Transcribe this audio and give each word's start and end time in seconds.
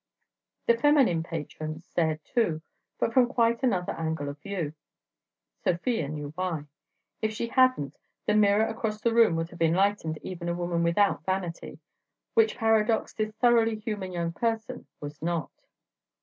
The 0.65 0.75
feminine 0.75 1.21
patrons 1.21 1.85
stared, 1.85 2.23
too, 2.25 2.63
but 2.97 3.13
from 3.13 3.27
quite 3.27 3.61
another 3.61 3.93
angle 3.93 4.29
of 4.29 4.39
view. 4.41 4.73
Sofia 5.63 6.09
knew 6.09 6.31
why. 6.33 6.63
If 7.21 7.33
she 7.33 7.49
hadn't, 7.49 7.99
the 8.25 8.33
mirror 8.33 8.65
across 8.65 8.99
the 8.99 9.13
room 9.13 9.35
would 9.35 9.51
have 9.51 9.61
enlightened 9.61 10.17
even 10.23 10.49
a 10.49 10.55
woman 10.55 10.81
without 10.81 11.23
vanity; 11.23 11.77
which 12.33 12.57
paradox 12.57 13.13
this 13.13 13.35
thoroughly 13.35 13.75
human 13.75 14.11
young 14.11 14.31
person 14.31 14.87
was 14.99 15.21
not. 15.21 15.51